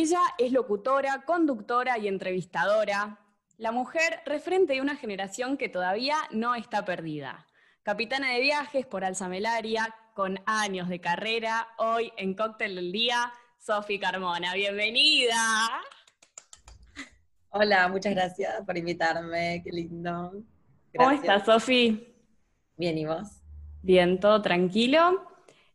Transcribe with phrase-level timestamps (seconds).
[0.00, 3.18] Ella es locutora, conductora y entrevistadora,
[3.56, 7.48] la mujer referente de una generación que todavía no está perdida.
[7.82, 13.98] Capitana de viajes por Alzamelaria, con años de carrera, hoy en Cóctel del Día, Sofi
[13.98, 14.54] Carmona.
[14.54, 15.34] Bienvenida.
[17.50, 20.32] Hola, muchas gracias por invitarme, qué lindo.
[20.96, 22.14] ¿Cómo estás, Sofi?
[22.76, 23.42] Bien, ¿y vos?
[23.82, 25.26] Bien, todo tranquilo,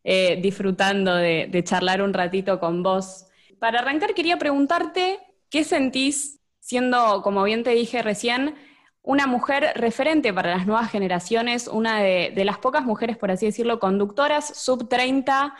[0.02, 3.26] eh, disfrutando de, de charlar un ratito con vos.
[3.64, 8.56] Para arrancar, quería preguntarte, ¿qué sentís siendo, como bien te dije recién,
[9.00, 13.80] una mujer referente para las nuevas generaciones, una de, las pocas mujeres, por así decirlo,
[13.80, 15.54] conductoras sub 30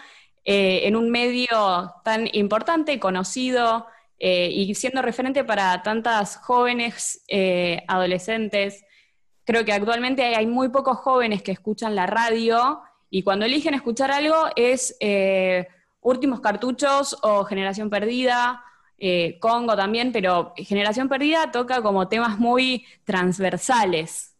[0.44, 3.86] eh, en un medio tan importante, conocido
[4.18, 8.84] eh, y siendo referente para tantas jóvenes, eh, adolescentes.
[9.46, 14.10] Creo que actualmente hay muy pocos jóvenes que escuchan la radio y cuando eligen escuchar
[14.10, 14.94] algo es
[16.04, 18.62] Últimos Cartuchos o Generación Perdida
[18.98, 24.36] eh, Congo también, pero Generación Perdida toca como temas muy transversales.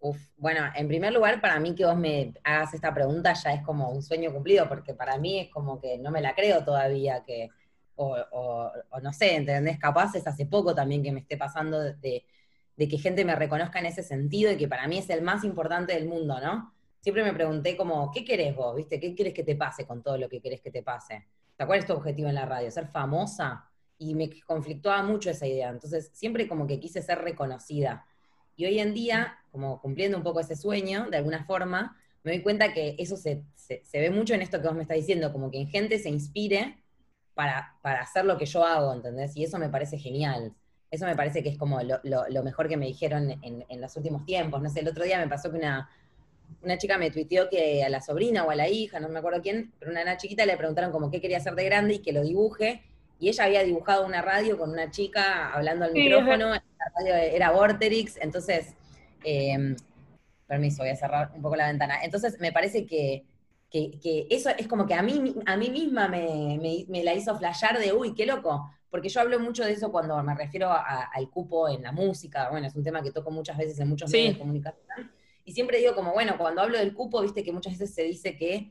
[0.00, 3.62] Uf, bueno, en primer lugar, para mí que vos me hagas esta pregunta ya es
[3.62, 7.22] como un sueño cumplido, porque para mí es como que no me la creo todavía,
[7.24, 7.50] que,
[7.96, 9.78] o, no sé, ¿entendés?
[9.78, 12.24] Capaz es hace poco también que me esté pasando de,
[12.76, 15.44] de, que gente me reconozca en ese sentido y que para mí es el más
[15.44, 16.72] importante del mundo, ¿no?
[17.00, 18.74] Siempre me pregunté como, ¿qué querés vos?
[18.76, 18.98] ¿Viste?
[18.98, 21.26] ¿Qué querés que te pase con todo lo que querés que te pase?
[21.66, 22.70] ¿cuál es tu objetivo en la radio?
[22.70, 23.64] ¿Ser famosa?
[23.98, 25.70] Y me conflictuaba mucho esa idea.
[25.70, 28.06] Entonces, siempre como que quise ser reconocida.
[28.56, 32.42] Y hoy en día, como cumpliendo un poco ese sueño, de alguna forma, me doy
[32.42, 33.44] cuenta que eso se,
[33.92, 36.78] ve mucho en esto que vos me estás diciendo, como que en gente se inspire
[37.34, 39.36] para, hacer lo que yo hago, ¿entendés?
[39.36, 40.54] Y eso me parece genial.
[40.90, 44.24] Eso me parece que es como lo, mejor que me dijeron en, en, los últimos
[44.24, 44.62] tiempos.
[44.62, 45.88] No sé, el otro día me pasó que una,
[46.62, 49.40] una chica me tuiteó que a la sobrina o a la hija, no me acuerdo
[49.42, 52.22] quién, pero una, chiquita le preguntaron como qué quería hacer de grande y que lo
[52.22, 52.82] dibuje.
[53.20, 56.62] Y ella había dibujado una radio con una chica hablando al micrófono, la
[56.96, 58.74] radio era Vorterix, entonces,
[59.24, 59.74] em,
[60.46, 62.02] permiso, voy a cerrar un poco la ventana.
[62.02, 63.24] Entonces me parece que,
[64.30, 68.14] eso es como que a mí, a mí misma me, la hizo flashear de, uy,
[68.14, 71.92] qué loco, porque yo hablo mucho de eso cuando me refiero al cupo en la
[71.92, 75.10] música, bueno, es un tema que toco muchas veces en muchos medios de comunicación,
[75.48, 78.36] y siempre digo como, bueno, cuando hablo del cupo, viste que muchas veces se dice
[78.36, 78.70] que,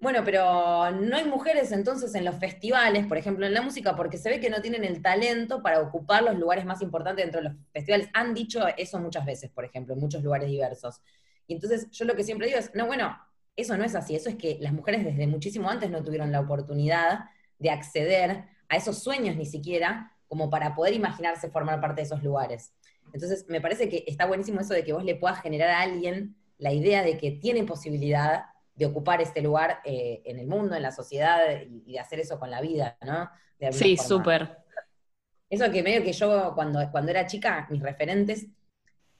[0.00, 4.16] bueno, pero no hay mujeres entonces en los festivales, por ejemplo, en la música, porque
[4.16, 7.48] se ve que no tienen el talento para ocupar los lugares más importantes dentro de
[7.48, 8.08] los festivales.
[8.14, 11.02] Han dicho eso muchas veces, por ejemplo, en muchos lugares diversos.
[11.48, 13.18] Y entonces yo lo que siempre digo es, no, bueno,
[13.56, 16.38] eso no es así, eso es que las mujeres desde muchísimo antes no tuvieron la
[16.38, 17.24] oportunidad
[17.58, 22.22] de acceder a esos sueños ni siquiera como para poder imaginarse formar parte de esos
[22.22, 22.72] lugares.
[23.12, 26.36] Entonces, me parece que está buenísimo eso de que vos le puedas generar a alguien
[26.58, 30.82] la idea de que tiene posibilidad de ocupar este lugar eh, en el mundo, en
[30.82, 33.30] la sociedad, y, de hacer eso con la vida, ¿no?
[33.70, 34.58] Sí, súper.
[35.48, 38.46] Eso que medio que yo cuando, cuando era chica, mis referentes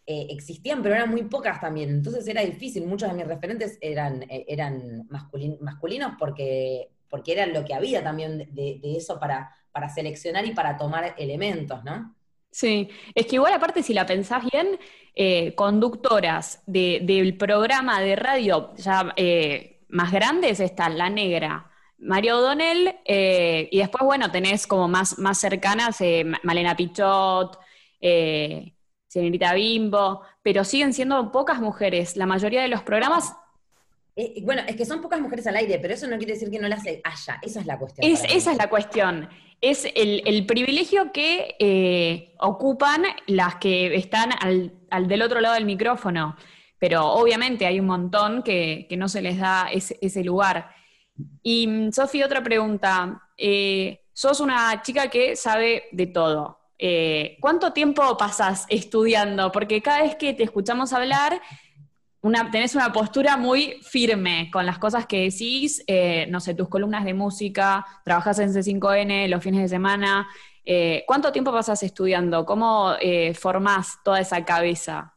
[0.07, 1.91] eh, existían, pero eran muy pocas también.
[1.91, 2.87] Entonces era difícil.
[2.87, 8.39] Muchos de mis referentes eran, eh, eran masculinos porque, porque eran lo que había también
[8.39, 12.17] de, de, eso para, para seleccionar y para tomar elementos, ¿no?
[12.53, 14.79] Sí, es que igual aparte si la pensás bien,
[15.15, 22.95] eh, conductoras del programa de radio ya eh, más grandes están La Negra, Mario O'Donnell,
[23.07, 25.99] eh, y después, bueno, tenés como más, más cercanas
[26.43, 27.59] Malena Pichot,
[29.09, 32.17] Señorita Bimbo, pero siguen siendo pocas mujeres.
[32.17, 33.35] La mayoría de los programas
[34.43, 36.69] bueno, es que son pocas mujeres al aire, pero eso no quiere decir que no
[36.69, 37.39] las haya.
[37.41, 38.13] Esa es la cuestión.
[38.13, 39.31] esa es la cuestión
[39.63, 46.37] es el, privilegio que eh, ocupan las que están al, del otro lado del micrófono.
[46.79, 50.75] Pero obviamente hay un montón que, no se les da ese, lugar.
[51.45, 53.23] Y mm, Sofía, otra pregunta.
[53.39, 56.59] Eh, sos una chica que sabe de todo.
[56.77, 59.53] Eh, ¿Cuánto tiempo pasas estudiando?
[59.53, 61.41] Porque cada vez que te escuchamos hablar,
[62.51, 67.05] tenés una postura muy firme con las cosas que decís, eh, no sé, tus columnas
[67.05, 70.29] de música, trabajas en C5N los fines de semana.
[70.65, 72.47] Eh, ¿Cuánto tiempo pasas estudiando?
[72.47, 75.17] ¿Cómo eh, formás toda esa cabeza?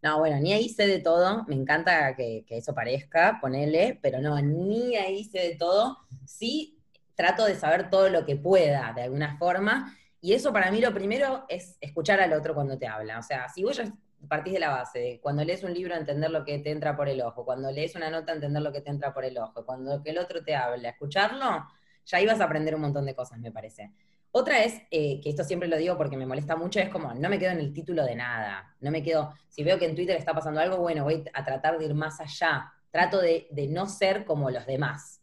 [0.00, 4.40] No, bueno, ni ahí sé de todo, me encanta que, eso parezca, ponele, pero no,
[4.40, 5.98] ni ahí sé de todo.
[6.24, 6.76] Sí
[7.16, 10.94] trato de saber todo lo que pueda, de alguna forma, y eso para mí lo
[10.94, 13.18] primero es escuchar al otro cuando te habla.
[13.18, 13.92] O sea, si vos ya
[14.26, 17.08] partís de la base, de cuando lees un libro entender lo que te entra por
[17.08, 20.02] el ojo, cuando lees una nota entender lo que te entra por el ojo, cuando
[20.02, 21.66] que el otro te habla, escucharlo,
[22.04, 23.92] ya ibas a aprender un montón de cosas, me parece.
[24.30, 27.28] Otra es, eh, que esto siempre lo digo porque me molesta mucho, es como, no
[27.28, 30.16] me quedo en el título de nada, no me quedo, si veo que en Twitter
[30.16, 34.24] está pasando algo, bueno, voy a tratar de ir más allá, trato de, no ser
[34.24, 35.22] como los demás,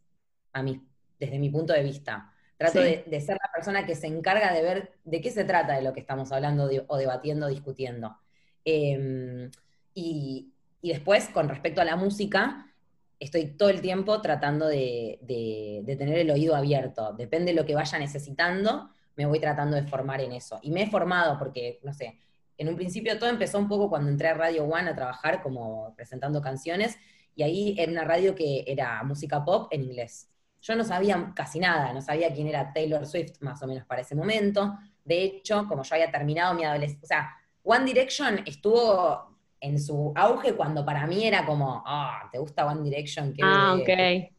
[0.54, 0.82] a mí,
[1.20, 2.32] desde mi punto de vista.
[2.58, 5.82] Trato de, ser la persona que se encarga de ver de qué se trata de
[5.82, 8.18] lo que estamos hablando o debatiendo, discutiendo.
[8.66, 9.52] Em,
[9.94, 10.52] y,
[10.82, 12.68] después, con respecto a la música,
[13.20, 15.20] estoy todo el tiempo tratando de,
[15.86, 17.14] tener el oído abierto.
[17.14, 20.60] Depende de lo que vaya necesitando, me voy tratando de formar en eso.
[20.62, 22.20] Y me he formado porque, no sé,
[22.58, 25.94] en un principio todo empezó un poco cuando entré a Radio One a trabajar como
[25.96, 26.98] presentando canciones,
[27.36, 30.30] y ahí era una radio que era música pop en inglés.
[30.62, 34.02] Yo no sabía casi nada, no sabía quién era Taylor Swift más o menos para
[34.02, 34.78] ese momento.
[35.04, 37.36] De hecho, como yo había terminado mi adolescencia, o sea,
[37.66, 42.84] One Direction estuvo en su auge cuando para mí era como, ah, ¿te gusta One
[42.84, 43.36] Direction?
[43.42, 44.32] ah, ok.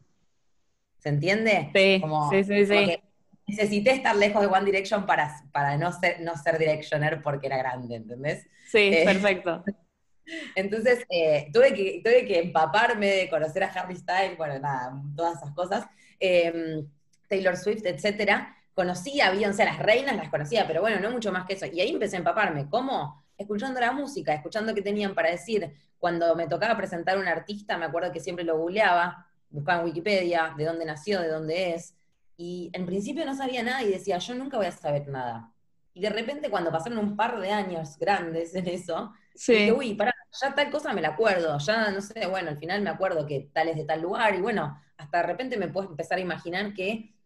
[0.99, 1.69] ¿Se entiende?
[1.73, 2.01] Sí,
[2.31, 2.97] sí, sí, sí.
[3.45, 7.57] Necesité estar lejos de One Direction para, para no, ser, no ser Directioner porque era
[7.57, 8.45] grande, ¿entendés?
[8.67, 9.63] Sí, eh, perfecto.
[10.55, 15.37] Entonces, eh, tuve, que, tuve que empaparme de conocer a Harry Styles, bueno, nada, todas
[15.37, 15.85] esas cosas.
[16.19, 16.85] Em,
[17.29, 21.47] Taylor Swift, etcétera, conocía a sea, las reinas las conocía, pero bueno, no mucho más
[21.47, 21.65] que eso.
[21.65, 22.69] Y ahí empecé a empaparme.
[22.69, 23.25] ¿Cómo?
[23.35, 25.73] Escuchando la música, escuchando qué tenían para decir.
[25.97, 29.85] Cuando me tocaba presentar a un artista, me acuerdo que siempre lo googleaba, buscaba en
[29.85, 31.95] Wikipedia de dónde nació, de dónde es.
[32.37, 35.51] Y en principio no sabía nada y decía, yo nunca voy a saber nada.
[35.95, 40.13] Y de repente, cuando pasaron un par de años grandes en eso, dije, uy, pará,
[40.39, 43.49] ya tal cosa me la acuerdo, ya no sé, bueno, al final me acuerdo que
[43.51, 46.75] tal es de tal lugar, y bueno, hasta de repente me puedo empezar a imaginar
[46.75, 47.16] que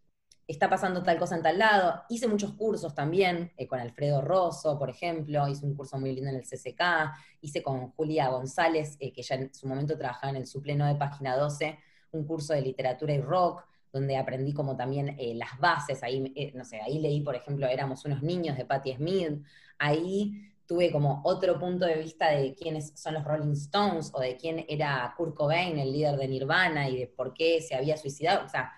[0.47, 2.03] está pasando tal cosa en tal lado.
[2.09, 6.29] Hice muchos cursos también, eh, con Alfredo Rosso, por ejemplo, hice un curso muy lindo
[6.29, 10.37] en el CCK, hice con Julia González, eh, que ya en su momento trabajaba en
[10.37, 11.77] el supleno de Página 12,
[12.11, 16.63] un curso de literatura y rock, donde aprendí como también eh, las bases, ahí, no
[16.63, 19.43] sé, ahí leí, por ejemplo, Éramos unos niños de Patti Smith,
[19.77, 24.37] ahí tuve como otro punto de vista de quiénes son los Rolling Stones o de
[24.37, 28.45] quién era Kurt Cobain, el líder de Nirvana, y de por qué se había suicidado.
[28.45, 28.71] O sea,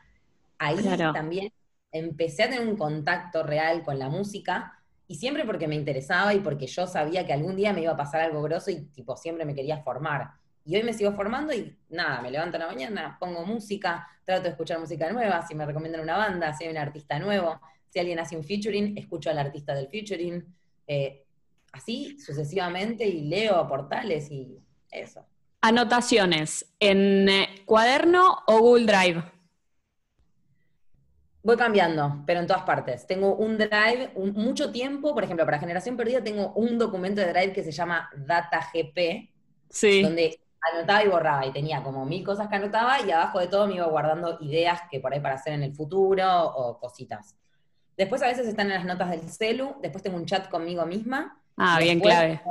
[0.57, 0.77] ahí
[1.13, 1.51] también
[1.91, 6.39] empecé a tener un contacto real con la música, y siempre porque me interesaba y
[6.39, 9.45] porque yo sabía que algún día me iba a pasar algo grosso y tipo siempre
[9.45, 10.31] me quería formar.
[10.65, 14.43] Y hoy me sigo formando y nada, me levanto en la mañana, pongo música, trato
[14.43, 17.59] de escuchar música nueva, si me recomiendan una banda, si hay un artista nuevo,
[17.89, 20.43] si alguien hace un featuring, escucho al artista del featuring.
[20.87, 21.25] Eh,
[21.73, 24.57] así sucesivamente y leo portales y
[24.89, 25.25] eso.
[25.61, 29.32] Anotaciones, ¿en eh, cuaderno o Google Drive?
[31.43, 33.05] Voy cambiando, pero en todas partes.
[33.05, 37.53] Tengo un Drive, mucho tiempo, por ejemplo, para Generación Perdida tengo un documento de Drive
[37.53, 39.29] que se llama DataGP,
[39.69, 40.01] sí.
[40.01, 40.39] donde
[40.73, 43.75] anotaba y borraba, y tenía como mil cosas que anotaba, y abajo de todo me
[43.75, 47.35] iba guardando ideas que por ahí para hacer en el futuro o cositas.
[47.97, 51.37] Después a veces están en las notas del celu, después tengo un chat conmigo misma,
[51.57, 52.41] Ah, bien clave.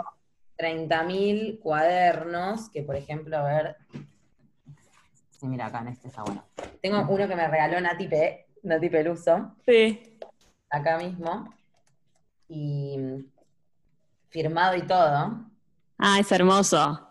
[0.58, 3.76] 30.000 cuadernos, que por ejemplo, a ver.
[5.30, 6.44] Sí, mira, acá en este está bueno.
[6.80, 9.54] Tengo uno que me regaló Nati, Pe, Nati Peluso.
[9.66, 10.18] Sí.
[10.70, 11.52] Acá mismo.
[12.48, 12.96] Y
[14.30, 15.44] firmado y todo.
[15.98, 17.08] Ah, es hermoso.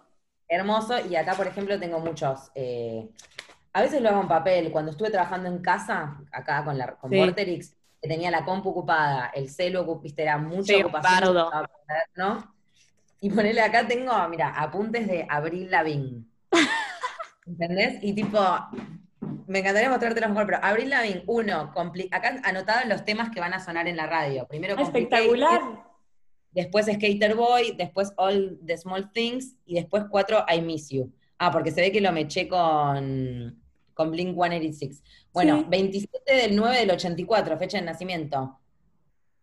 [0.47, 2.51] Hermoso, y acá, por ejemplo, tengo muchos.
[2.55, 3.09] Eh,
[3.73, 4.71] a veces lo hago en papel.
[4.71, 9.31] Cuando estuve trabajando en casa, acá con, la, con Vorterix, que tenía la compu ocupada,
[9.33, 11.35] el celo, viste, era mucha ocupación.
[12.15, 12.53] ¿no?
[13.21, 16.29] Y ponerle acá tengo, mira, apuntes de Abril Lavín.
[17.45, 18.03] ¿Entendés?
[18.03, 18.39] Y tipo,
[19.47, 21.73] me encantaría mostrarte mejor, pero Abril Lavín, uno,
[22.11, 24.47] acá anotado los temas que van a sonar en la radio.
[24.47, 25.61] Primero Espectacular.
[26.51, 31.13] Después Skater Boy, después All the Small Things, y después cuatro I Miss You.
[31.37, 33.61] Ah, porque se ve que lo me eché con,
[33.93, 35.03] con Blink 186.
[35.31, 38.59] Bueno, 27 del 9 del 84, fecha de nacimiento.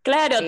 [0.03, 0.47] Claro, eh,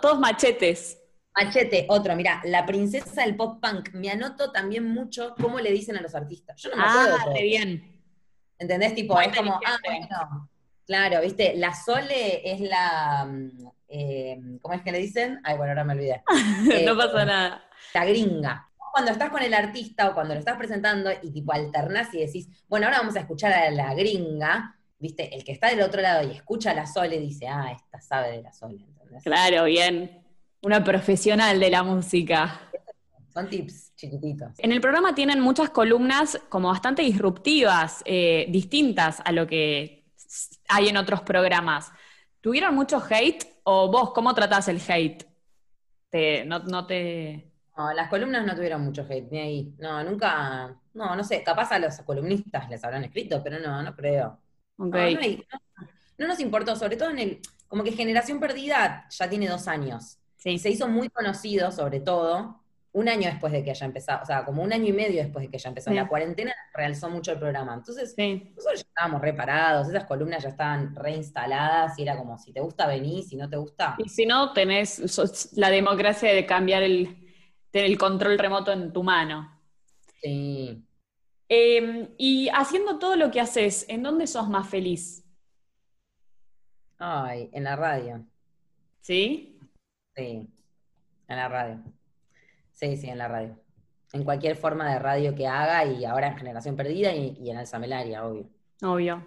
[0.00, 0.98] todos machetes.
[1.34, 3.92] Machete, otro, mira, la princesa del pop punk.
[3.92, 6.60] Me anoto también mucho cómo le dicen a los artistas.
[6.60, 7.16] Yo no me acuerdo.
[7.20, 7.97] Ah, bien.
[8.58, 8.94] ¿Entendés?
[8.94, 10.50] Tipo, es como, ah, bueno.
[10.86, 13.26] Claro, viste, la Sole es la.
[13.28, 15.40] Mm, eh, ¿Cómo es que le dicen?
[15.44, 16.22] Ay, bueno, ahora me olvidé.
[16.86, 17.64] no pasa nada.
[17.94, 22.12] La gringa cuando estás con el artista o cuando lo estás presentando y tipo alternás
[22.14, 25.82] y decís, bueno, ahora vamos a escuchar a la gringa, viste, el que está del
[25.82, 28.84] otro lado y escucha a la Sole dice, ah, esta sabe de la Sole,
[29.22, 30.22] Claro, bien.
[30.62, 32.60] Una profesional de la música.
[33.38, 34.48] Son tips chiquititos.
[34.58, 40.10] En el programa tienen muchas columnas como bastante disruptivas, eh, distintas a lo que
[40.68, 41.92] hay en otros programas.
[42.40, 45.24] ¿Tuvieron mucho hate o vos cómo tratás el hate?
[46.46, 49.74] no, te, no, las columnas no tuvieron mucho hate, ni ahí.
[49.78, 53.94] No, nunca, no, no sé, capaz a los columnistas les habrán escrito, pero no, no
[53.94, 54.36] creo.
[54.78, 55.46] Okay.
[56.18, 60.18] No, nos importó, sobre todo en el, como que Generación Perdida ya tiene dos años.
[60.38, 60.58] Sí.
[60.58, 62.64] Se hizo muy conocido, sobre todo,
[62.98, 65.44] un año después de que haya empezado, o sea, como un año y medio después
[65.44, 65.94] de que haya empezado.
[65.94, 66.00] Sí.
[66.00, 67.74] La cuarentena realzó mucho el programa.
[67.74, 68.52] Entonces, Sí.
[68.56, 72.86] nosotros ya estábamos reparados, esas columnas ya estaban reinstaladas y era como, si te gusta,
[72.86, 73.94] vení, si no te gusta.
[73.98, 77.16] Y si no, tenés la democracia de cambiar el,
[77.70, 79.58] tener el control remoto en tu mano.
[80.20, 80.84] Sí.
[81.48, 85.24] Eh, y haciendo todo lo que haces, ¿en dónde sos más feliz?
[86.98, 88.24] Ay, en la radio.
[89.00, 89.58] ¿Sí?
[90.16, 90.48] Sí,
[91.28, 91.82] en la radio.
[92.78, 93.56] Sí, sí, en la radio.
[94.12, 97.56] En cualquier forma de radio que haga y ahora en Generación Perdida y, y en
[97.56, 98.46] Alza Melaria, obvio.
[98.82, 99.26] Obvio.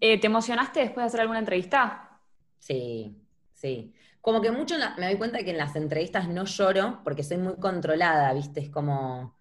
[0.00, 2.20] Eh, ¿te emocionaste después de hacer alguna entrevista?
[2.60, 3.16] Sí,
[3.52, 3.92] sí.
[4.20, 7.38] Como que mucho la- me doy cuenta que en las entrevistas no lloro porque soy
[7.38, 8.60] muy controlada, ¿viste?
[8.60, 9.34] Es como.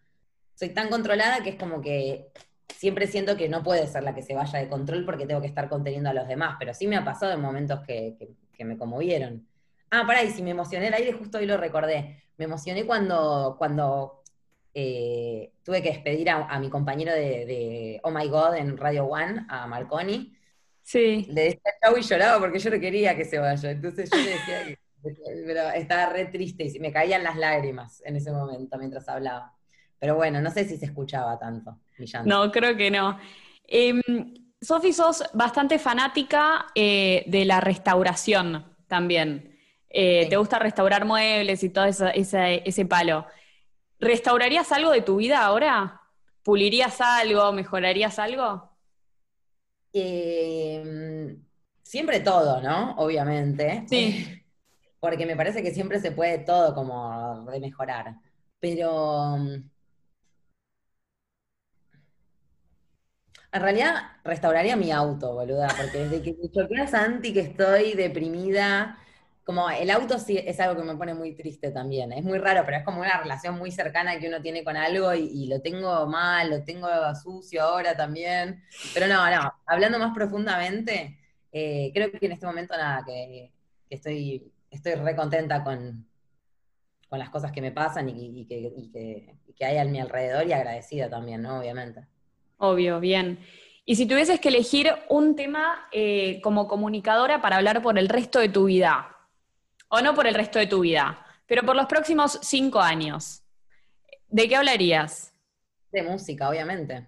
[0.55, 2.31] Soy tan controlada que es como que
[2.73, 5.47] siempre siento que no puede ser la que se vaya de control porque tengo que
[5.47, 6.55] estar conteniendo a los demás.
[6.57, 9.45] Pero sí me ha pasado en momentos que, que- que me conmovieron.
[9.91, 12.23] Ah, pará, y si me emocioné el aire, justo hoy lo recordé.
[12.37, 14.23] Me emocioné cuando, cuando
[14.73, 19.05] eh, tuve que despedir a, a mi compañero de, de Oh My God en Radio
[19.05, 20.31] One, a Marconi
[20.83, 21.25] Sí.
[21.29, 23.71] le decía chau y lloraba porque yo no quería que se vaya.
[23.71, 24.77] Entonces yo le decía que
[25.45, 29.53] pero estaba re triste y me caían las lágrimas en ese momento mientras hablaba.
[29.99, 31.79] Pero bueno, no sé si se escuchaba tanto.
[32.25, 33.17] No, creo que no.
[33.67, 34.01] Em,
[34.61, 39.54] Sofi, sos bastante fanática eh, de la restauración también.
[39.97, 40.29] Eh, Sí.
[40.29, 43.25] Te gusta restaurar muebles y todo esa- esa- ese palo.
[43.99, 46.01] ¿Restaurarías algo de tu vida ahora?
[46.43, 47.51] ¿Pulirías algo?
[47.53, 48.71] ¿Mejorarías algo?
[49.93, 51.37] Eh,
[51.83, 52.95] siempre todo, ¿no?
[52.97, 53.85] Obviamente.
[53.87, 54.41] Sí.
[54.99, 58.15] Porque me parece que siempre se puede todo como remejorar.
[58.59, 59.69] Pero mm,
[63.51, 67.93] en realidad restauraría mi auto, boluda, porque desde que me choqué a Santi que estoy
[67.93, 68.97] deprimida,
[69.45, 72.11] como el auto sí es algo que me pone muy triste también.
[72.11, 75.13] Es muy raro, pero es como una relación muy cercana que uno tiene con algo
[75.13, 78.63] y, lo tengo mal, lo tengo sucio ahora también.
[78.91, 81.19] Pero no, no, hablando más profundamente,
[81.51, 83.51] eh, creo que en este momento nada, que,
[83.87, 86.07] estoy, estoy re contenta con,
[87.07, 90.53] con las cosas que me pasan y, que, que- que hay a mi alrededor y
[90.53, 91.59] agradecida también, ¿no?
[91.59, 92.01] Obviamente.
[92.57, 93.39] Obvio, bien.
[93.85, 98.39] Y si tuvieses que elegir un tema eh, como comunicadora para hablar por el resto
[98.39, 99.14] de tu vida,
[99.95, 103.43] o no por el resto de tu vida, pero por los próximos cinco años,
[104.27, 105.33] ¿de qué hablarías?
[105.91, 107.07] De música, obviamente.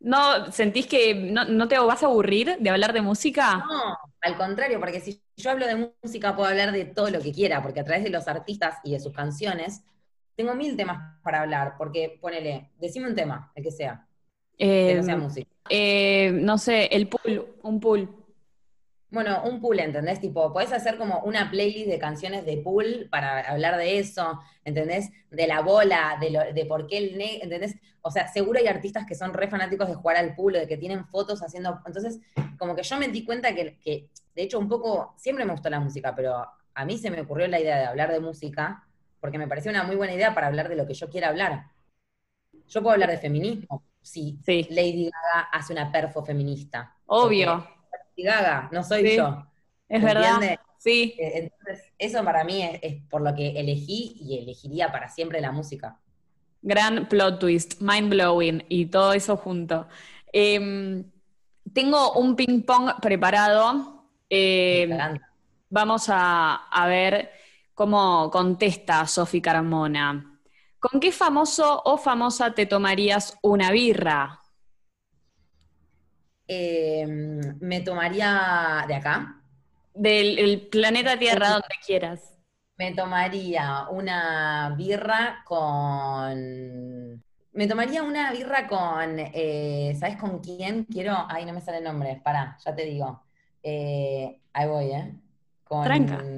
[0.00, 3.58] ¿No sentís que no, no te vas a aburrir de hablar de música?
[3.58, 7.32] No, al contrario, porque si yo hablo de música puedo hablar de todo lo que
[7.32, 9.82] quiera, porque a través de los artistas y de sus canciones
[10.36, 14.06] tengo mil temas para hablar, porque ponele, decime un tema, el que sea,
[14.84, 15.50] que no sea música.
[15.68, 18.19] eh, no sé, el pool, un pool.
[19.10, 20.20] Bueno, un pool, ¿entendés?
[20.20, 25.10] Tipo, podés hacer como una playlist de canciones de pool para hablar de eso, ¿entendés?
[25.30, 27.74] De la bola, de, lo- de por qué el ne ¿entendés?
[28.02, 30.76] O sea, seguro hay artistas que son re fanáticos de jugar al pool, de que
[30.76, 31.80] tienen fotos haciendo.
[31.86, 32.20] Entonces,
[32.56, 35.70] como que yo me di cuenta que, que, de hecho, un poco, siempre me gustó
[35.70, 38.86] la música, pero a mí se me ocurrió la idea de hablar de música,
[39.20, 41.66] porque me pareció una muy buena idea para hablar de lo que yo quiera hablar.
[42.68, 44.38] Yo puedo hablar de feminismo, sí.
[44.44, 44.66] Sí.
[44.70, 46.96] Lady Gaga hace una perfo feminista.
[47.06, 47.66] Obvio,
[48.16, 49.16] Gaga, no soy Sí.
[49.16, 49.46] yo.
[49.88, 50.40] es ¿Se verdad.
[50.78, 55.08] Sí, Eh, Entonces, eso para mí es, es por lo que elegí y elegiría para
[55.08, 56.00] siempre la música.
[56.62, 59.88] gran plot twist, mind blowing y todo eso junto.
[60.32, 61.04] Eh,
[61.72, 64.04] tengo un ping pong preparado.
[64.28, 65.26] Eh, encanta.
[65.68, 67.30] vamos a, a ver
[67.74, 70.40] cómo contesta Sofi Carmona.
[70.78, 74.39] ¿Con qué famoso o famosa te tomarías una birra?
[76.52, 77.06] Eh,
[77.60, 79.40] me tomaría de acá,
[79.94, 81.52] Del el planeta Tierra, Sí.
[81.52, 82.38] donde quieras.
[82.76, 87.22] me tomaría una birra con...
[87.52, 89.18] Me tomaría una birra con...
[89.18, 90.84] eh, ¿Sabes con quién?
[90.84, 91.14] Quiero...
[91.28, 92.20] Ay, no me sale el nombre.
[92.24, 93.22] Pará, ya te digo.
[93.62, 95.14] Eh, ahí voy, ¿eh?
[95.64, 96.32] Con Tranca.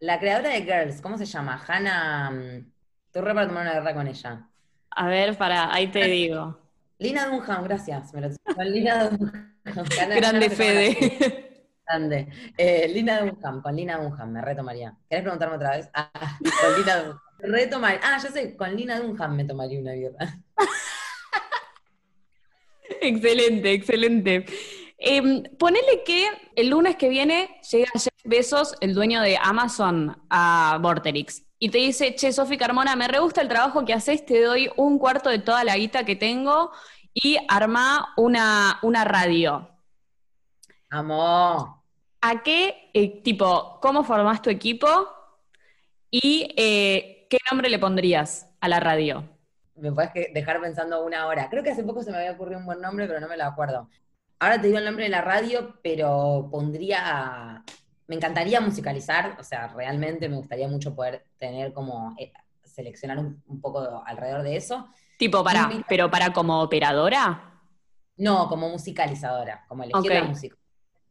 [0.00, 1.62] la creadora de Girls, ¿cómo se llama?
[1.66, 2.30] Hannah...
[2.30, 2.72] mm,
[3.06, 4.48] Estoy re para tomar una birra con ella.
[4.90, 6.58] A ver, para, ahí te digo.
[7.00, 8.12] Lina Dunham, gracias.
[8.12, 9.56] Me lo con Lina Dunham.
[9.64, 10.50] Grande.
[10.50, 11.66] Fede.
[11.86, 12.28] Grande.
[12.58, 14.94] Eh, Lina Dunham, con Lina Dunham, me retomaría.
[15.08, 15.88] ¿Querés preguntarme otra vez?
[15.94, 17.20] Ah, con Lina Dunham.
[17.38, 18.00] Retomar.
[18.02, 20.38] Ah, ya sé, con Lina Dunham me tomaría una birra.
[23.00, 24.44] Excelente, excelente.
[24.98, 25.22] Eh,
[25.58, 31.46] ponele que el lunes que viene llega Jeff Bezos, el dueño de Amazon, a Vorterix.
[31.60, 34.68] Y te dice, che, Sofi Carmona, me re gusta el trabajo que haces, te doy
[34.76, 36.72] un cuarto de toda la guita que tengo
[37.14, 39.68] y arma una, una radio.
[40.88, 41.68] Amor.
[42.22, 44.88] ¿A qué, eh, tipo, cómo formás tu equipo
[46.10, 48.50] y eh, qué nombre le pondrías?
[48.60, 49.24] a la radio?
[49.76, 51.48] Me puedes dejar pensando una hora.
[51.48, 53.44] Creo que hace poco se me había ocurrido un buen nombre, pero no me lo
[53.44, 53.88] acuerdo.
[54.38, 57.64] Ahora te digo el nombre de la radio, pero pondría.
[58.10, 62.12] Me encantaría musicalizar, o sea, realmente me gustaría mucho poder tener como.
[62.18, 62.32] Eh,
[62.64, 64.88] seleccionar un, poco alrededor de eso.
[65.16, 67.60] Tipo, para, pero para como operadora.
[68.16, 70.56] No, como musicalizadora, como elegir la música.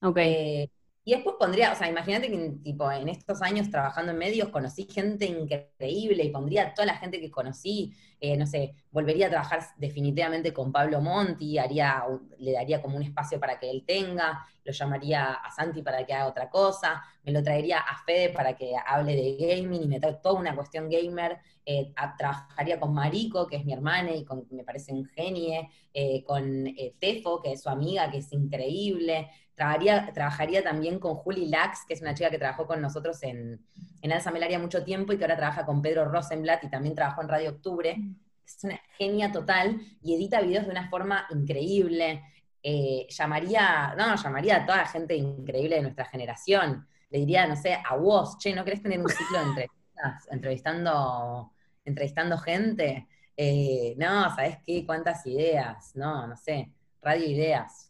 [0.01, 0.18] Ok.
[0.18, 0.70] Eh,
[1.06, 4.88] y después pondría, o sea, imagínate que tipo, en estos años trabajando en medios conocí
[4.91, 9.62] gente increíble y pondría toda la gente que conocí, eh, no sé, volvería a trabajar
[9.77, 12.03] definitivamente con Pablo Monti, haría,
[12.38, 16.13] le daría como un espacio para que él tenga, lo llamaría a Santi para que
[16.13, 20.00] haga otra cosa, me lo traería a Fede para que hable de gaming y me
[20.00, 24.63] trae toda una cuestión gamer, eh, trabajaría con Marico, que es mi hermana y me
[24.63, 26.65] parece un genie, eh, con
[27.00, 32.01] Tefo, que es su amiga, que es increíble, Trabajaría, también con Juli Lax, que es
[32.01, 33.59] una chica que trabajó con nosotros en,
[34.01, 37.21] en Alza Melaria mucho tiempo y que ahora trabaja con Pedro Rosenblatt y también trabajó
[37.21, 37.97] en Radio Octubre.
[38.45, 42.23] Es una genia total y edita videos de una forma increíble.
[42.63, 46.87] Eh, llamaría, no, llamaría a toda la gente increíble de nuestra generación.
[47.09, 51.51] Le diría, no sé, a vos, che, ¿no querés tener un ciclo de entrevistas, entrevistando,
[51.83, 53.07] entrevistando gente?
[53.35, 54.85] Eh, no, ¿sabés qué?
[54.85, 55.95] ¿Cuántas ideas?
[55.95, 57.88] No, no sé, radio ideas.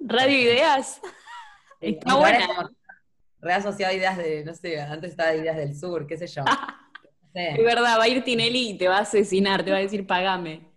[0.00, 1.00] Radio Ideas.
[1.80, 2.70] Está buena.
[3.40, 6.44] Reasociado ideas de, no sé, antes estaba Ideas del Sur, qué sé yo.
[7.32, 10.04] Es verdad, va a ir Tinelli y te va a asesinar, te va a decir
[10.04, 10.68] pagame.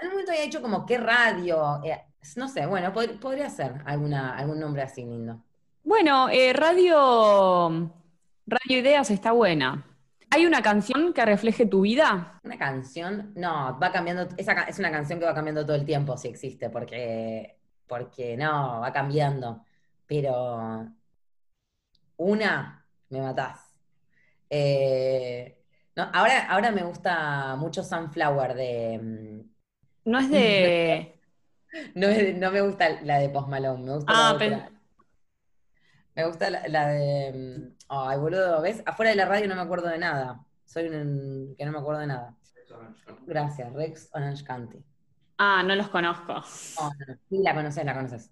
[0.00, 2.00] En un momento había hecho como qué radio, eh,
[2.36, 5.44] no sé, bueno, podría ser alguna, algún nombre así lindo.
[5.84, 7.92] Bueno, eh, Radio
[8.46, 9.86] Radio Ideas está buena.
[10.30, 12.40] ¿Hay una canción que refleje tu vida?
[12.42, 16.16] Una canción, no, va cambiando, esa, es una canción que va cambiando todo el tiempo
[16.16, 17.59] si existe, porque
[17.90, 19.64] porque no, va cambiando.
[20.06, 20.86] Pero
[22.16, 23.74] una, me matás.
[24.48, 25.58] Eh,
[25.96, 28.98] ahora, ahora me gusta mucho Sunflower de.
[29.02, 31.20] Mm, no es de.
[31.96, 34.70] no, me gusta la de Post Malone, me gusta ah, la otra.
[36.14, 37.32] Me gusta la, de.
[37.32, 38.84] Mm, ay, boludo, ¿ves?
[38.86, 40.46] Afuera de la radio no me acuerdo de nada.
[40.64, 42.36] Soy un que no me acuerdo de nada.
[43.26, 44.84] Gracias, Rex Orange County.
[45.42, 46.42] Ah, no los conozco.
[47.30, 48.30] Sí, la conoces, la conoces.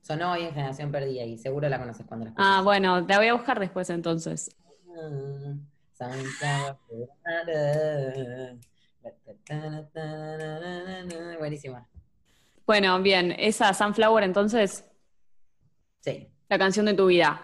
[0.00, 2.50] Sonó hoy en Generación Perdida y seguro la conoces cuando la escuches.
[2.50, 4.56] Ah, bueno, la voy a buscar después entonces.
[11.38, 11.86] Buenísima.
[12.66, 14.86] Bueno, bien, esa Sunflower entonces.
[16.00, 16.30] Sí.
[16.48, 17.42] La canción de tu vida.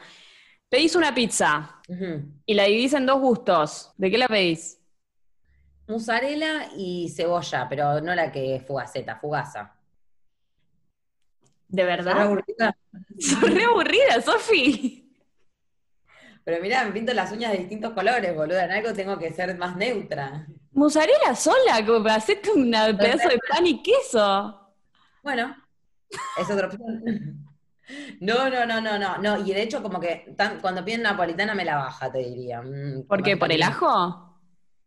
[0.70, 1.78] Pedís una pizza
[2.46, 3.92] y la dividís en dos gustos.
[3.98, 4.81] ¿De qué la pedís?
[5.92, 9.74] Mozzarella y cebolla, pero no la que es fugaceta, fugaza.
[11.68, 12.12] ¿De verdad?
[12.12, 12.76] ¿Sos aburrida?
[13.42, 15.14] re aburrida, Sofi.
[16.44, 18.64] Pero mira, me pinto las uñas de distintos colores, boluda.
[18.64, 20.46] En algo tengo que ser más neutra.
[20.72, 24.74] Mozzarella sola, como para hacerte un pedazo de pan y queso.
[25.22, 25.54] Bueno,
[26.38, 27.38] es otra opción.
[28.20, 29.46] No, no, no, no, no, no.
[29.46, 32.62] Y de hecho, como que cuando piden napolitana me la baja, te diría.
[32.62, 33.36] Mm, ¿Por qué?
[33.36, 34.31] ¿Por el ajo?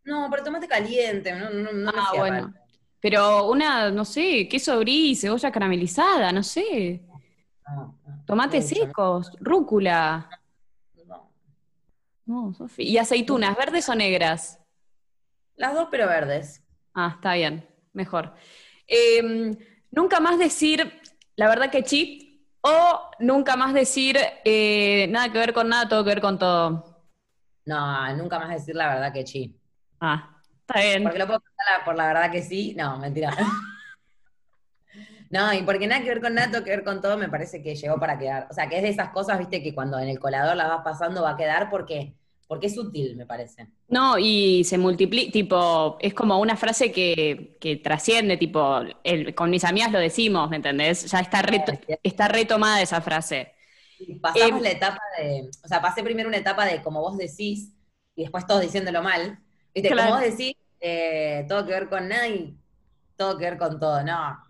[0.06, 2.54] No, pero tomate caliente, no, no, no ah, bueno.
[3.00, 7.02] Pero una, no sé, queso brie, cebolla caramelizada, no sé.
[8.24, 10.30] Tomates secos, rúcula.
[11.06, 11.30] No.
[12.24, 12.86] No, Sofía.
[12.86, 14.60] ¿Y aceitunas, verdes o negras?
[15.56, 16.62] Las dos, pero verdes.
[16.94, 18.32] Ah, está bien, mejor.
[18.86, 19.56] Em,
[19.90, 21.00] nunca más decir
[21.34, 26.04] la verdad que chip o nunca más decir eh, nada que ver con nada, todo
[26.04, 27.02] que ver con todo.
[27.64, 29.55] No, nunca más decir la verdad que chip.
[30.00, 31.02] Ah, está bien.
[31.02, 32.74] Porque lo puedo contar por la verdad que sí.
[32.76, 33.34] No, mentira.
[35.30, 37.74] no, y porque nada que ver con nada, que ver con todo, me parece que
[37.74, 38.46] llegó para quedar.
[38.50, 40.82] O sea, que es de esas cosas, viste, que cuando en el colador la vas
[40.84, 42.14] pasando va a quedar porque,
[42.46, 43.68] porque es útil, me parece.
[43.88, 48.80] No, y se multiplica, tipo, es como una frase que, que trasciende, tipo,
[49.34, 51.10] con mis amigas lo decimos, ¿me entendés?
[51.10, 51.44] Ya está,
[52.02, 53.52] está retomada esa frase.
[54.20, 57.72] Pasamos eh, la etapa de, o sea, pasé primero una etapa de como vos decís,
[58.14, 59.38] y después todos diciéndolo mal,
[59.76, 62.56] Viste, como vos decís, eh, todo que ver con nada y
[63.14, 64.42] todo que ver con todo, no.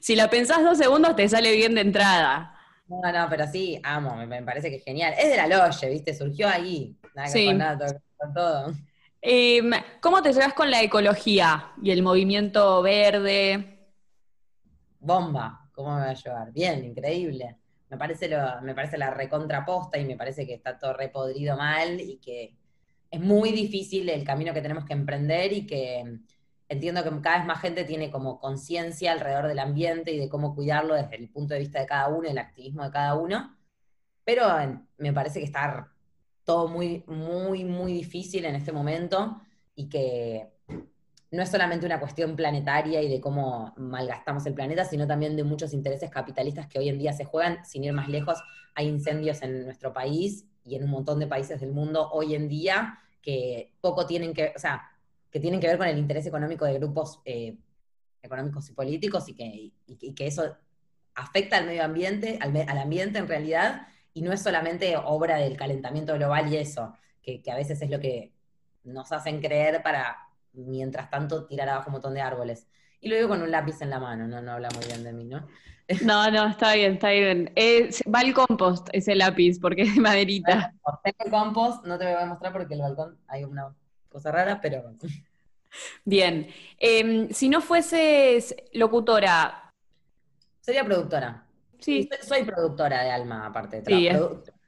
[0.00, 2.58] si la pensás dos segundos te sale bien de entrada.
[2.88, 5.14] No, no, pero sí, amo, me, parece que es genial.
[5.16, 6.14] Es de la Loye, ¿viste?
[6.14, 6.98] Surgió ahí.
[7.14, 8.72] Nada que con nada, todo, con todo.
[9.22, 13.88] Em, ¿Cómo te llevas con la ecología y el movimiento verde?
[14.98, 16.52] Bomba, ¿cómo me va a llevar?
[16.52, 17.56] Bien, increíble.
[17.88, 22.00] Me parece, lo, me parece la recontraposta y me parece que está todo repodrido mal
[22.00, 22.56] y que
[23.14, 26.18] es muy difícil el camino que tenemos que emprender y que
[26.68, 30.54] entiendo que cada vez más gente tiene como conciencia alrededor del ambiente y de cómo
[30.56, 33.56] cuidarlo desde el punto de vista de cada uno, el activismo de cada uno,
[34.24, 34.48] pero
[34.98, 35.92] me parece que está
[36.42, 39.40] todo muy, muy, muy difícil en este momento
[39.76, 40.48] y que
[41.30, 45.44] no es solamente una cuestión planetaria y de cómo malgastamos el planeta, sino también de
[45.44, 47.64] muchos intereses capitalistas que hoy en día se juegan.
[47.64, 48.42] Sin ir más lejos,
[48.74, 52.48] hay incendios en nuestro país y en un montón de países del mundo hoy en
[52.48, 54.82] día que poco tienen que, o sea,
[55.30, 57.56] que tienen que ver con el interés económico de grupos eh,
[58.22, 60.56] económicos y políticos y que, que, eso
[61.14, 65.56] afecta al medio ambiente, al, al, ambiente en realidad, y no es solamente obra del
[65.56, 68.32] calentamiento global y eso, que, que a veces es lo que
[68.84, 70.16] nos hacen creer para
[70.52, 72.66] mientras tanto tirar abajo un montón de árboles.
[73.04, 75.12] Y lo digo con un lápiz en la mano, no, no habla muy bien de
[75.12, 75.46] mí, ¿no?
[76.02, 77.52] No, no, está bien, está bien.
[78.12, 80.72] va al compost ese lápiz, porque es de maderita.
[81.02, 83.74] tengo compost, no te voy a mostrar porque el balcón hay una
[84.08, 84.82] cosa rara, pero...
[86.06, 86.48] Bien.
[86.78, 89.74] Em, si no fueses locutora...
[90.62, 91.44] Sería productora.
[91.80, 92.08] Sí.
[92.22, 93.82] Soy, productora de alma, aparte.
[93.82, 94.08] De sí,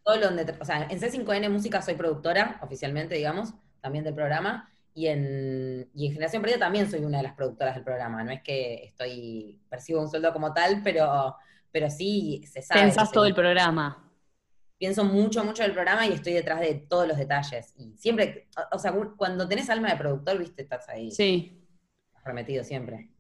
[0.05, 4.71] todo donde, o sea, en C5N Música soy productora, oficialmente, digamos, también del programa.
[4.97, 8.25] Y en, y en Generación Perdida también soy una de las productoras del programa.
[8.25, 11.37] No es que estoy, percibo un sueldo como tal, pero,
[11.71, 12.81] pero sí se sabe.
[12.81, 14.11] Pensás todo el programa.
[14.79, 17.75] Pienso mucho, mucho del programa y estoy detrás de todos los detalles.
[17.77, 21.11] Y siempre, o, sea, cuando tenés alma de productor, viste, estás ahí.
[21.11, 21.63] Sí.
[22.25, 23.11] Remetido siempre.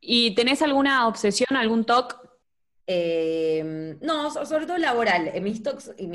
[0.00, 2.16] ¿Y tenés alguna obsesión, algún toque
[2.92, 5.28] eh, no, sobre todo laboral.
[5.28, 5.62] Eh, mis,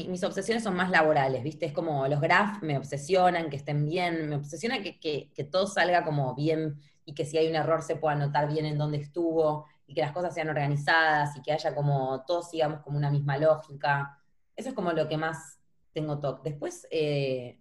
[0.10, 1.66] mis obsesiones son más laborales, ¿viste?
[1.66, 6.36] Es como los graphs me obsesionan, que estén bien, me obsesiona que, todo salga como
[6.36, 9.94] bien y que si hay un error se pueda notar bien en dónde estuvo y
[9.94, 14.20] que las cosas sean organizadas y que haya como, todos sigamos como una misma lógica.
[14.54, 15.58] Eso es como lo que más
[15.94, 16.50] tengo toque.
[16.50, 17.58] Después, eh,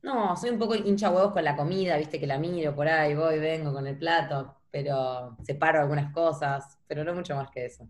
[0.00, 2.18] no, soy un poco hincha huevos con la comida, ¿viste?
[2.18, 7.04] Que la miro por ahí, voy, vengo con el plato pero separo algunas cosas, pero
[7.04, 7.86] no mucho más que eso.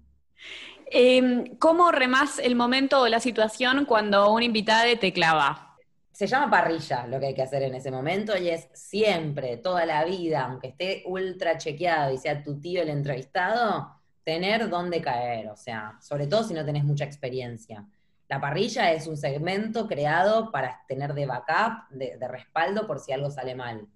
[0.86, 5.76] Em, ¿Cómo remás el momento o la situación cuando un invitado te clava?
[6.12, 9.86] Se llama parrilla lo que hay que hacer en ese momento y es siempre, toda
[9.86, 15.48] la vida, aunque esté ultra chequeado y sea tu tío el entrevistado, tener dónde caer,
[15.48, 17.84] o sea, sobre todo si no tenés mucha experiencia.
[18.28, 23.30] La parrilla es un segmento creado para tener de backup, de respaldo por si algo
[23.30, 23.86] sale mal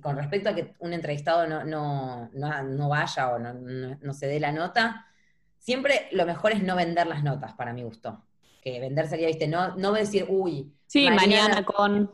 [0.00, 5.06] con respecto a que un entrevistado no, vaya o no, se dé la nota,
[5.58, 8.24] siempre lo mejor es no vender las notas, para mi gusto.
[8.62, 10.72] Que vender sería, viste, no, no decir, uy.
[10.86, 12.10] Sí, mañana, con.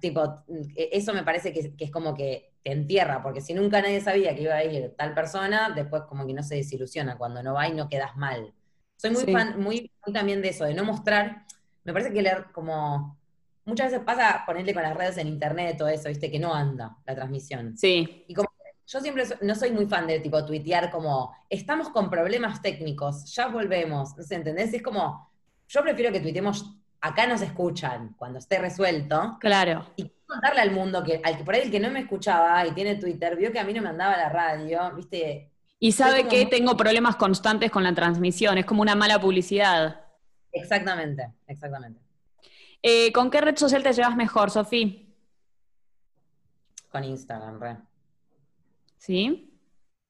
[0.00, 0.44] Tipo,
[0.76, 4.34] e, eso me parece que, es como que te entierra, porque si nunca nadie sabía
[4.34, 7.68] que iba a ir tal persona, después como que no se desilusiona cuando no va
[7.68, 8.52] y no quedas mal.
[8.96, 11.44] Soy muy fan, muy, muy también de eso, de no mostrar.
[11.84, 13.18] Me parece que leer como
[13.64, 16.96] muchas veces pasa ponerle con las redes en internet, todo eso, viste, que no anda
[17.06, 17.76] la transmisión.
[17.76, 18.24] Sí.
[18.28, 18.48] Y como
[18.86, 23.48] yo siempre no soy muy fan de tipo tuitear como, estamos con problemas técnicos, ya
[23.48, 24.74] volvemos, ¿no ¿entendés?
[24.74, 25.30] Es como,
[25.68, 29.38] yo prefiero que tuitemos, acá nos escuchan, cuando esté resuelto.
[29.40, 29.86] Claro.
[29.96, 32.72] Y contarle al mundo que, al que por ahí el que no me escuchaba y
[32.72, 35.50] tiene Twitter, vio que a mí no me andaba la radio, viste.
[35.78, 40.02] Y sabe que tengo problemas constantes con la transmisión, es como una mala publicidad.
[40.52, 42.03] Exactamente, exactamente.
[42.86, 44.92] Eh, ¿Con qué red social te llevas mejor, Sofía?
[46.90, 47.78] Con Instagram, re.
[48.98, 49.58] ¿Sí?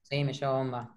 [0.02, 0.96] Sí, me llevo bomba.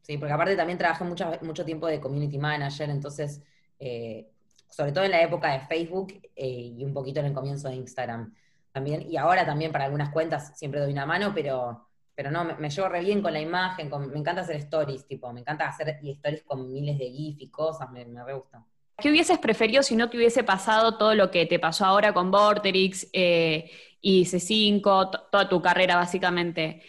[0.00, 3.42] Sí, porque aparte también trabajé mucho, mucho tiempo de community manager, entonces,
[3.78, 4.32] eh,
[4.70, 7.74] sobre todo en la época de Facebook eh, y un poquito en el comienzo de
[7.74, 8.34] Instagram
[8.72, 12.70] también, y ahora también para algunas cuentas siempre doy una mano, pero, pero no, me,
[12.70, 16.44] llevo re bien con la imagen, me encanta hacer stories, tipo, me encanta hacer stories
[16.44, 18.64] con miles de GIF y cosas, me, me re gusta.
[18.96, 22.30] ¿Qué hubieses preferido si no te hubiese pasado todo lo que te pasó ahora con
[22.30, 26.82] Vorterix eh, y C5, toda tu carrera básicamente?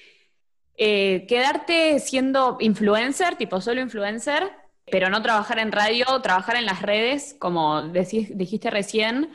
[0.77, 4.51] Eh, ¿Quedarte siendo influencer, tipo solo influencer,
[4.91, 9.31] pero no trabajar en radio, trabajar en las redes, como dijiste recién,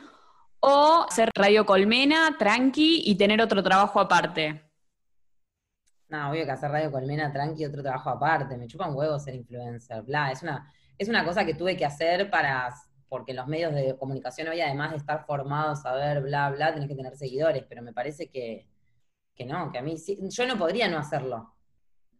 [0.59, 4.61] o hacer radio colmena, tranqui, y tener otro trabajo aparte?
[6.09, 8.55] No, obvio que hacer radio colmena, tranqui, otro trabajo aparte.
[8.57, 11.83] Me chupa un huevo ser influencer, bla, es una es una cosa que tuve que
[11.83, 12.71] hacer para,
[13.09, 16.87] porque los medios de comunicación hoy, además de estar formados, a ver, bla, bla, tenés
[16.87, 18.67] que tener seguidores, pero me parece que,
[19.47, 21.55] no, que a mí, yo no podría no hacerlo,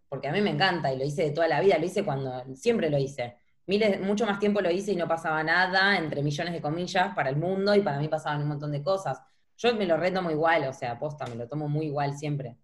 [0.09, 2.43] porque a mí me encanta y lo hice de toda la vida, lo hice cuando,
[2.55, 3.37] siempre lo hice.
[3.67, 7.29] Miles, mucho más tiempo lo hice y no pasaba nada, entre millones de comillas, para
[7.29, 9.21] el mundo y para mí pasaban un montón de cosas.
[9.57, 12.57] Yo me lo retomo igual, o sea, aposta, me lo tomo muy igual siempre.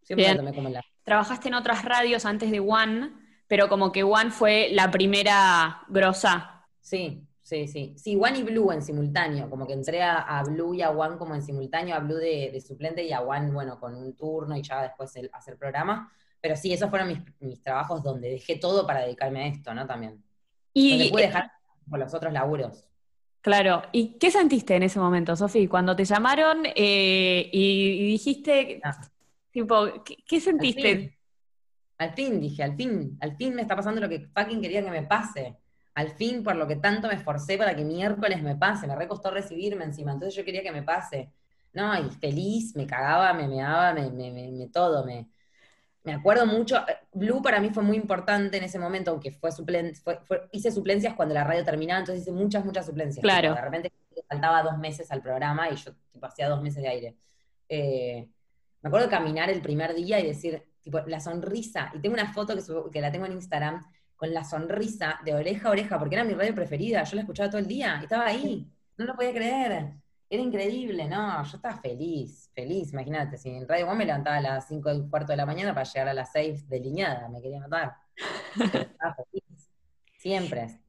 [0.00, 0.80] Siempre lo tomé como la...
[1.02, 3.19] Trabajaste en otras radios antes de One
[3.50, 6.68] pero como que One fue la primera grosa.
[6.80, 7.96] Sí, sí, sí.
[7.98, 11.34] Sí, One y Blue en simultáneo, como que entré a, Blue y a One como
[11.34, 14.82] en simultáneo, a Blue de, suplente y a One, bueno, con un turno y ya
[14.82, 16.12] después el, hacer programa.
[16.40, 19.84] Pero sí, esos fueron mis, trabajos donde dejé todo para dedicarme a esto, ¿no?
[19.84, 20.22] También.
[20.72, 21.50] Y donde pude dejar
[21.90, 22.86] por los otros laburos.
[23.40, 25.66] Claro, ¿y qué sentiste en ese momento, Sofi?
[25.66, 28.96] Cuando te llamaron eh, y, dijiste, ah.
[29.50, 31.19] tipo, ¿qué, sentiste?
[32.00, 34.90] Al fin, dije, al fin, al fin me está pasando lo que fucking quería que
[34.90, 35.58] me pase.
[35.94, 39.30] Al fin, por lo que tanto me esforcé para que miércoles me pase, me recostó
[39.30, 41.30] recibirme encima, entonces yo quería que me pase.
[41.74, 45.28] No, y feliz, me cagaba, me meaba, me, me, me todo, me,
[46.02, 49.50] me acuerdo mucho, eh, Blue para mí fue muy importante en ese momento, aunque fue,
[50.52, 53.22] hice suplencias cuando la radio terminaba, entonces hice muchas, muchas suplencias.
[53.22, 53.54] Claro.
[53.54, 53.92] de repente
[54.26, 57.16] faltaba dos meses al programa y yo tipo, hacía dos meses de aire.
[57.68, 58.26] Eh,
[58.80, 62.54] me acuerdo caminar el primer día y decir, tipo, la sonrisa, y tengo una foto
[62.54, 63.82] que, que la tengo en Instagram,
[64.16, 67.48] con la sonrisa de oreja a oreja, porque era mi radio preferida, yo la escuchaba
[67.48, 69.94] todo el día, y estaba ahí, no lo podía creer.
[70.32, 74.40] Era increíble, no, yo estaba feliz, feliz, imagínate, si en Radio One me levantaba a
[74.40, 77.60] las 5 del cuarto de la mañana para llegar a las 6 delineada, me quería
[77.60, 77.96] matar.
[78.54, 79.70] estaba feliz,
[80.18, 80.80] siempre.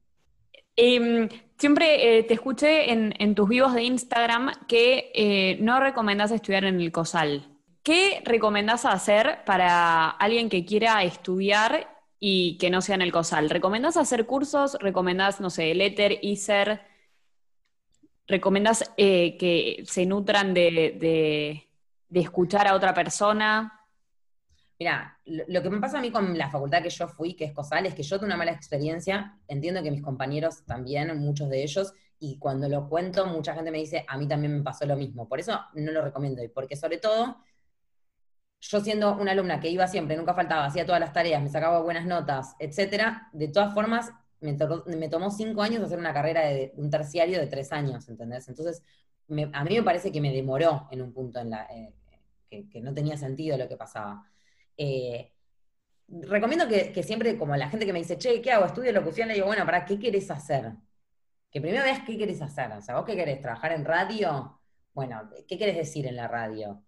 [0.76, 6.64] Em, siempre eh, te escuché en, tus vivos de Instagram que eh, no recomendás estudiar
[6.64, 7.51] en el COSAL.
[7.82, 11.88] ¿Qué recomendás hacer para alguien que quiera estudiar
[12.20, 13.50] y que no sea en el COSAL?
[13.50, 14.76] ¿Recomendás hacer cursos?
[14.78, 16.80] ¿Recomendás, no sé, el ETHER, ISER?
[18.28, 21.68] ¿Recomendás eh, que se nutran de,
[22.12, 23.80] escuchar a otra persona?
[24.78, 27.52] Mira, lo, que me pasa a mí con la facultad que yo fui, que es
[27.52, 31.64] COSAL, es que yo tuve una mala experiencia, entiendo que mis compañeros también, muchos de
[31.64, 34.96] ellos, y cuando lo cuento, mucha gente me dice, a mí también me pasó lo
[34.96, 35.28] mismo.
[35.28, 37.38] Por eso no lo recomiendo, y porque sobre todo,
[38.62, 41.80] yo siendo una alumna que iba siempre, nunca faltaba, hacía todas las tareas, me sacaba
[41.82, 44.54] buenas notas, etcétera, de todas formas, me,
[45.08, 48.48] tomó cinco años hacer una carrera de un terciario de tres años, ¿entendés?
[48.48, 48.82] Entonces,
[49.52, 51.92] a mí me parece que me demoró en un punto en la, eh,
[52.70, 54.24] que, no tenía sentido lo que pasaba.
[54.76, 55.32] Eh,
[56.08, 58.66] recomiendo que, siempre, como la gente que me dice, che, ¿qué hago?
[58.66, 60.72] Estudio locución, le digo, bueno, ¿para qué querés hacer?
[61.50, 62.70] Que primero veas qué querés hacer.
[62.72, 63.40] O sea, ¿vos qué querés?
[63.40, 64.60] ¿Trabajar en radio?
[64.94, 66.82] Bueno, ¿qué querés decir en la radio?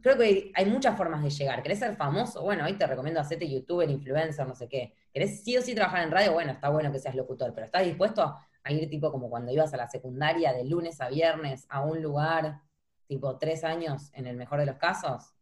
[0.00, 1.62] Creo que hay muchas formas de llegar.
[1.62, 2.42] ¿Querés ser famoso?
[2.42, 4.94] Bueno, hoy te recomiendo hacerte youtuber, influencer, no sé qué.
[5.12, 6.32] ¿Querés sí o sí trabajar en radio?
[6.32, 9.72] Bueno, está bueno que seas locutor, pero ¿estás dispuesto a ir tipo como cuando ibas
[9.74, 12.60] a la secundaria de lunes a viernes a un lugar,
[13.06, 15.32] tipo tres años en el mejor de los casos?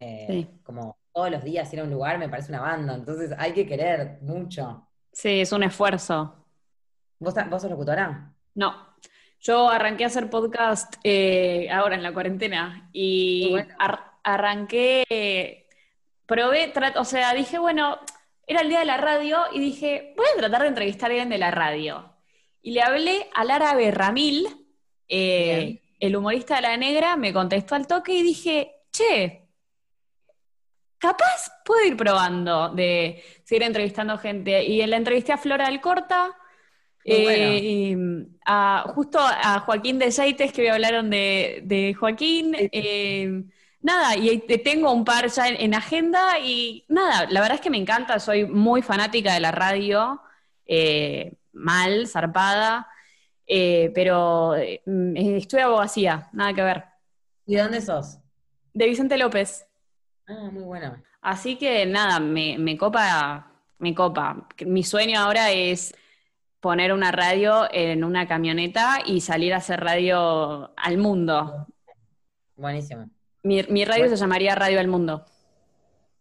[0.00, 3.52] Eh, como todos los días ir a un lugar me parece una banda, entonces hay
[3.52, 4.86] que querer mucho.
[5.12, 6.46] Sí, es un esfuerzo.
[7.18, 8.32] ¿Vos, vos sos locutora?
[8.54, 8.87] No,
[9.40, 13.56] yo arranqué a hacer podcast eh, ahora en la cuarentena y
[14.24, 15.66] arranqué,
[16.26, 17.98] probé, o sea, dije, bueno,
[18.46, 21.28] era el día de la radio y dije, voy a tratar de entrevistar a alguien
[21.28, 22.14] de la radio.
[22.62, 24.46] Y le hablé a Lara Berramil,
[25.06, 29.48] eh, el humorista de La Negra, me contestó al toque y dije, che,
[30.98, 34.64] capaz puedo ir probando de seguir entrevistando gente.
[34.64, 36.36] Y en la entrevisté a Flora del Corta,
[37.10, 37.96] eh,
[38.94, 42.54] justo a Joaquín de Yaites, que me hablaron de, Joaquín.
[42.56, 43.44] Eh,
[43.80, 47.78] nada, y tengo un par ya en, agenda y nada, la verdad es que me
[47.78, 50.20] encanta, soy muy fanática de la radio,
[50.66, 52.88] eh, mal, zarpada,
[53.46, 56.84] pero estoy abogacía, nada que ver.
[57.46, 58.18] ¿Y de dónde sos?
[58.74, 59.66] De Vicente López.
[60.26, 61.02] Ah, muy bueno.
[61.22, 64.46] Así que nada, me, me copa, me copa.
[64.66, 65.94] Mi sueño ahora es
[66.60, 71.66] poner una radio en una camioneta y salir a hacer radio al mundo.
[72.56, 73.08] Buenísimo.
[73.44, 75.24] Mi, radio se llamaría Radio al Mundo.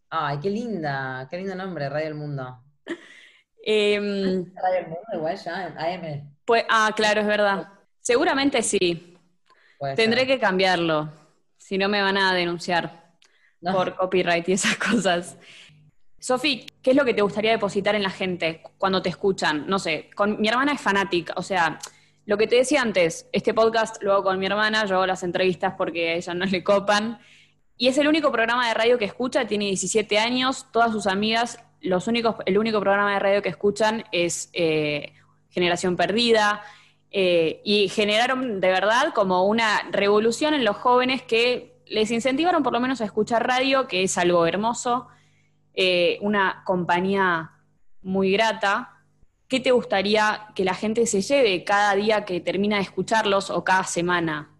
[0.09, 2.63] Ay, qué linda, qué lindo nombre, Radio al Mundo.
[3.69, 6.37] Em, Radio al Mundo, igual ya, AM.
[6.45, 7.67] Pues, ah, claro, es verdad.
[7.99, 9.17] Seguramente sí.
[9.95, 11.11] Tendré que cambiarlo,
[11.57, 13.17] si no me van a denunciar
[13.61, 15.37] por copyright y esas cosas.
[16.27, 19.63] Sofi, ¿qué es lo que te gustaría depositar en la gente cuando te escuchan?
[19.65, 21.79] No sé, con mi hermana es fanática, o sea,
[22.25, 25.23] lo que te decía antes, este podcast lo hago con mi hermana, yo hago las
[25.23, 27.19] entrevistas porque a ella no le copan,
[27.77, 31.63] y es el único programa de radio que escucha, tiene 17 años, todas sus amigas,
[31.79, 35.13] los únicos, el único programa de radio que escuchan es eh,
[35.49, 36.61] Generación Perdida,
[37.09, 42.73] eh, y generaron de verdad como una revolución en los jóvenes que les incentivaron por
[42.73, 45.07] lo menos a escuchar radio, que es algo hermoso.
[45.79, 47.51] Eh, una compañía
[48.01, 49.03] muy grata,
[49.47, 53.63] ¿qué te gustaría que la gente se lleve cada día que termina de escucharlos o
[53.63, 54.57] cada semana?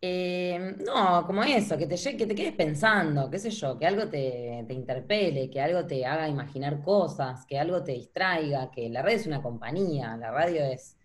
[0.00, 4.08] Eh, no, como eso, que te, que te quedes pensando, qué sé yo, que algo
[4.08, 9.16] te, interpele, que algo te haga imaginar cosas, que algo te distraiga, que la radio
[9.16, 10.96] es una compañía, la radio es,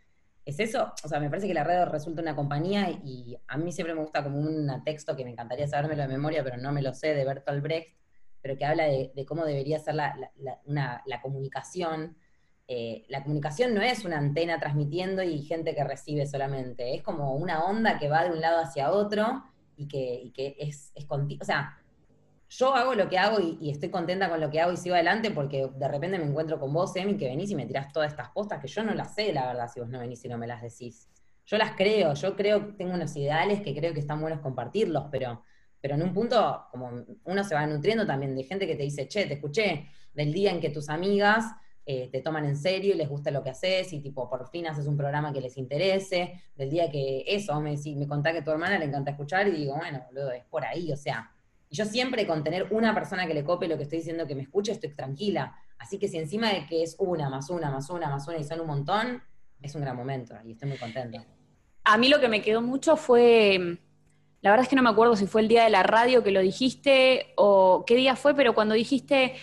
[0.46, 3.72] es eso, o sea, me parece que la radio resulta una compañía y a mí
[3.72, 6.84] siempre me gusta como un texto que me encantaría sabérmelo de memoria, pero no me
[6.84, 7.99] lo sé, de Bertolt Brecht,
[8.42, 10.14] pero que habla de, cómo debería ser la,
[11.22, 12.18] comunicación,
[12.68, 17.36] eh, la comunicación no es una antena transmitiendo y gente que recibe solamente, es como
[17.36, 19.44] una onda que va de un lado hacia otro
[19.76, 21.40] y que, que es, contigo.
[21.42, 21.78] O sea,
[22.50, 25.32] yo hago lo que hago y, estoy contenta con lo que hago y sigo adelante
[25.32, 28.30] porque de repente me encuentro con vos, Emi, que venís y me tirás todas estas
[28.30, 30.48] postas que yo no las sé, la verdad, si vos no venís y no me
[30.48, 31.10] las decís.
[31.46, 35.06] Yo las creo, yo creo que tengo unos ideales que creo que están buenos compartirlos,
[35.12, 35.44] pero,
[35.82, 39.08] pero en un punto, como uno se va nutriendo también de gente que te dice,
[39.08, 41.46] che, te escuché del día en que tus amigas
[41.86, 44.68] eh, te toman en serio y les gusta lo que haces y tipo, por fin
[44.68, 48.42] haces un programa que les interese, del día que eso, me, si me contá que
[48.42, 51.32] tu hermana le encanta escuchar y digo, bueno, boludo, es por ahí, o sea,
[51.70, 54.36] y yo siempre con tener una persona que le cope lo que estoy diciendo que
[54.36, 55.56] me escuche, estoy tranquila.
[55.78, 58.44] Así que si encima de que es una, más una, más una, más una y
[58.44, 59.24] son un montón,
[59.62, 61.24] es un gran momento y estoy muy contenta.
[61.84, 63.80] A mí lo que me quedó mucho fue,
[64.42, 66.32] la verdad es que no me acuerdo si fue el día de la radio que
[66.32, 69.36] lo dijiste o qué día fue, pero cuando dijiste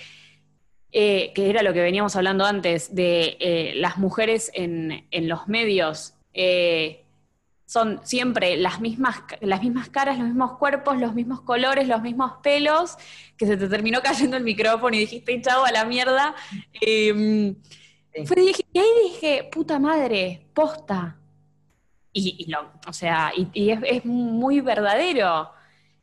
[0.93, 6.15] eh, que era lo que veníamos hablando antes, de eh, las mujeres en, los medios,
[6.33, 7.05] eh,
[7.67, 12.35] son siempre las mismas, las mismas caras, los mismos cuerpos, los mismos colores, los mismos
[12.43, 12.97] pelos,
[13.37, 16.35] que se te terminó cayendo el micrófono y dijiste, chavo, a la mierda.
[16.81, 17.57] Em,
[18.15, 21.19] y ahí dije, puta madre, posta.
[22.19, 25.51] Y, lo, o sea, y, es, es, muy verdadero.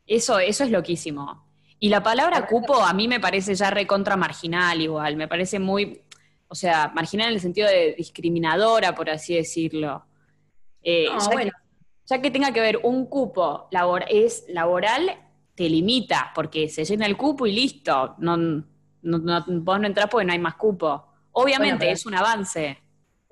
[0.06, 1.44] Eso, eso es loquísimo.
[1.80, 6.02] Y la palabra cupo a mí me parece ya recontra marginal igual, me parece muy,
[6.46, 10.04] o sea, marginal en el sentido de discriminadora, por así decirlo.
[10.82, 11.08] Eh,
[12.06, 15.18] ya, que, tenga que ver un cupo labor, es laboral,
[15.56, 18.14] te limita, porque se llena el cupo y listo.
[18.18, 18.64] No, no,
[19.02, 21.08] no, vos no entras porque no hay más cupo.
[21.32, 22.83] Obviamente es un avance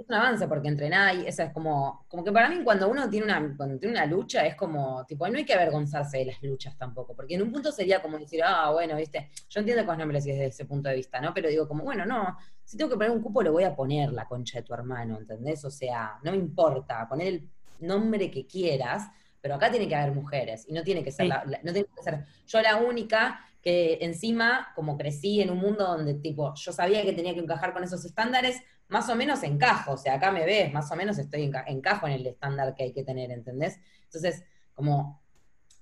[0.02, 3.08] es un avance porque entrenar y esa es como, como que para mí cuando uno
[3.08, 6.42] tiene una, cuando tiene una lucha es como, tipo, no hay que avergonzarse de las
[6.42, 9.88] luchas tampoco, porque en un punto sería como decir, ah, bueno, viste, yo entiendo que
[9.88, 11.32] vos no me lo decís desde ese punto de vista, ¿no?
[11.32, 14.12] Pero digo como, bueno, no, si tengo que poner un cupo lo voy a poner
[14.12, 15.64] la concha de tu hermano, ¿entendés?
[15.64, 17.48] O sea, no me importa, poner el
[17.80, 19.08] nombre que quieras,
[19.40, 22.24] pero acá tiene que haber mujeres y no tiene que ser, no tiene que ser
[22.46, 27.12] yo la única que encima, como crecí en un mundo donde tipo, yo sabía que
[27.12, 28.60] tenía que encajar con esos estándares,
[28.92, 32.12] más o menos encajo, o sea, acá me ves, más o menos estoy encajo en
[32.12, 33.80] el estándar que hay que tener, ¿entendés?
[34.04, 35.22] Entonces, como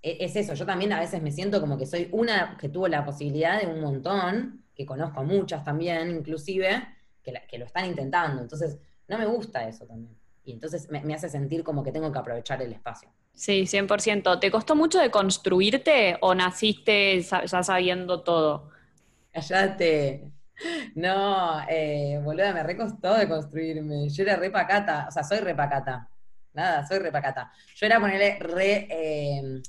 [0.00, 2.86] e, es eso, yo también a veces me siento como que soy una que tuvo
[2.86, 6.86] la posibilidad de un montón, que conozco a muchas también, inclusive,
[7.22, 10.16] que, que lo están intentando, entonces no me gusta eso también.
[10.44, 13.10] Y entonces me, me hace sentir como que tengo que aprovechar el espacio.
[13.34, 14.38] Sí, 100%.
[14.38, 18.70] ¿Te costó mucho de construirte o naciste ya sabiendo todo?
[19.32, 20.30] Cállate.
[20.94, 24.08] No, eh, boluda, me recostó de construirme.
[24.08, 26.08] Yo era re pacata, o sea, soy re pacata.
[26.52, 27.52] Nada, soy re pacata.
[27.76, 28.88] Yo era ponerle re.
[28.90, 29.62] Eh,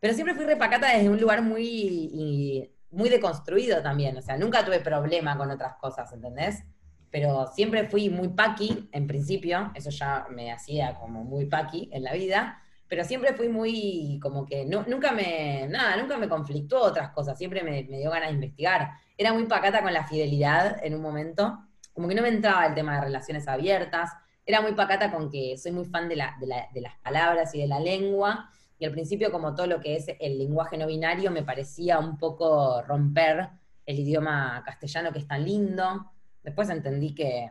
[0.00, 4.16] pero siempre fui re pacata desde un lugar muy, muy deconstruido también.
[4.16, 6.64] O sea, nunca tuve problema con otras cosas, ¿entendés?
[7.10, 9.72] Pero siempre fui muy paqui en principio.
[9.74, 14.46] Eso ya me hacía como muy paqui en la vida pero siempre fui muy, como
[14.46, 18.92] que nunca me, nada, nunca me conflictó otras cosas, siempre me, dio ganas de investigar.
[19.16, 21.58] Era muy pacata con la fidelidad en un momento,
[21.92, 24.10] como que no me entraba el tema de relaciones abiertas,
[24.46, 27.66] era muy pacata con que soy muy fan de, la, de, las palabras y de
[27.66, 31.42] la lengua, y al principio como todo lo que es el lenguaje no binario me
[31.42, 33.50] parecía un poco romper
[33.84, 36.12] el idioma castellano que es tan lindo.
[36.42, 37.50] Después entendí que,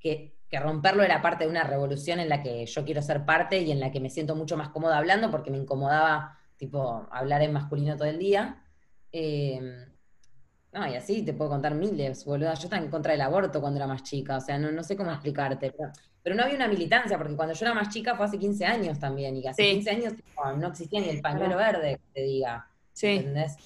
[0.00, 3.60] que que romperlo era parte de una revolución en la que yo quiero ser parte
[3.60, 7.42] y en la que me siento mucho más cómoda hablando porque me incomodaba, tipo, hablar
[7.42, 8.64] en masculino todo el día.
[9.12, 9.86] Em,
[10.72, 12.52] no, y así te puedo contar miles, boludo.
[12.54, 15.10] Yo estaba en contra del aborto cuando era más chica, o sea, no, sé cómo
[15.10, 15.74] explicarte.
[16.22, 18.98] Pero, no había una militancia, porque cuando yo era más chica fue hace 15 años
[18.98, 20.12] también, y hace 15 años
[20.56, 22.68] no existía ni el pañuelo verde, que te diga.
[22.92, 23.08] Sí.
[23.08, 23.56] ¿Entendés?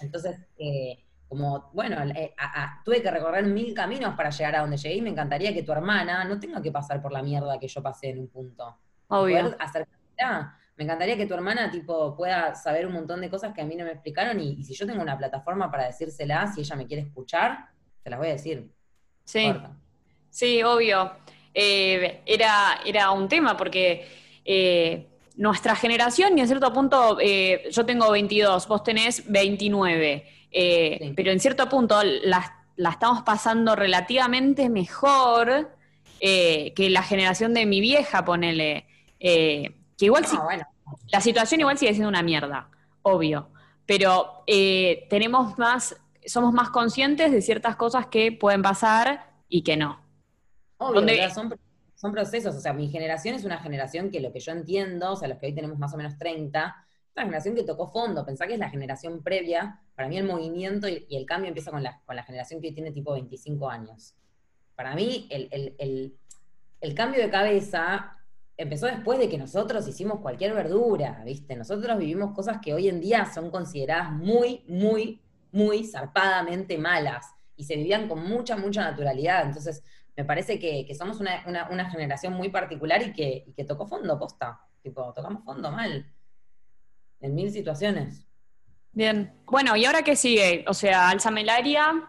[0.00, 2.34] Entonces, eh, como, bueno, eh,
[2.84, 5.72] tuve que recorrer mil caminos para llegar a donde llegué y me encantaría que tu
[5.72, 8.78] hermana no tenga que pasar por la mierda que yo pasé en un punto.
[9.08, 9.54] Obvio.
[10.76, 13.74] Me encantaría que tu hermana, tipo, pueda saber un montón de cosas que a mí
[13.74, 17.02] no me explicaron y, si yo tengo una plataforma para decírsela, si ella me quiere
[17.02, 17.66] escuchar,
[18.00, 18.70] se las voy a decir.
[19.24, 19.52] Sí,
[20.30, 21.10] sí, obvio.
[21.52, 24.06] Eh, era, era un tema porque...
[24.44, 25.07] Eh,
[25.38, 27.18] nuestra generación, y en cierto punto,
[27.70, 30.38] yo tengo 22, vos tenés 29.
[30.50, 35.70] Eh, pero en cierto punto la, estamos pasando relativamente mejor
[36.20, 38.86] eh, que la generación de mi vieja, ponele.
[39.20, 40.24] Eh, que igual
[41.10, 42.68] la situación igual sigue siendo una mierda,
[43.02, 43.50] obvio.
[43.84, 50.00] Pero tenemos más, somos más conscientes de ciertas cosas que pueden pasar y que no.
[50.76, 51.58] Obvio, son,
[51.98, 52.54] son procesos.
[52.54, 55.38] O sea, mi generación es una generación que lo que yo entiendo, o sea, los
[55.38, 56.76] que hoy tenemos más o menos 30,
[57.16, 60.88] una generación que tocó fondo, pensá que es la generación previa, para mí el movimiento
[60.88, 64.14] y, el cambio empieza con la, con la generación que tiene tipo 25 años.
[64.76, 66.14] para mí el,
[66.80, 68.16] el cambio de cabeza
[68.56, 71.56] empezó después de que nosotros hicimos cualquier verdura, ¿viste?
[71.56, 75.20] Nosotros vivimos cosas que hoy en día son consideradas muy, muy,
[75.52, 77.26] muy zarpadamente malas
[77.56, 79.46] y se vivían con mucha, mucha naturalidad.
[79.46, 79.82] Entonces,
[80.18, 84.60] me parece que, somos una, generación muy particular y que, y que tocó fondo, posta.
[84.82, 86.12] Tipo, tocamos fondo mal.
[87.20, 88.26] En mil situaciones.
[88.90, 89.32] Bien.
[89.46, 90.64] Bueno, ¿y ahora qué sigue?
[90.66, 92.04] O sea, Alzamelaria,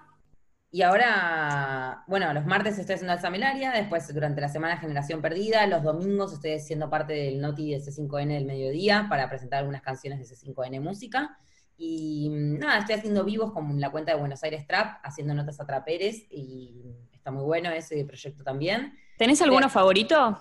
[0.72, 5.84] y ahora, bueno, los martes estoy haciendo Alzamelaria, después durante la semana Generación Perdida, los
[5.84, 10.36] domingos estoy siendo parte del Noti de C5N del mediodía para presentar algunas canciones de
[10.36, 11.38] C5N Música.
[11.78, 15.60] Y mm, nada, estoy haciendo vivos con la cuenta de Buenos Aires Trap, haciendo notas
[15.60, 16.84] a traperes y
[17.20, 18.98] está muy bueno ese proyecto también.
[19.18, 20.40] ¿Tenés alguno favorito?